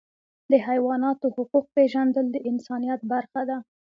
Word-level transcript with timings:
د 0.51 0.53
حیواناتو 0.67 1.27
حقوق 1.35 1.65
پیژندل 1.75 2.25
د 2.31 2.37
انسانیت 2.49 3.01
برخه 3.13 3.41
ده. 3.49 3.57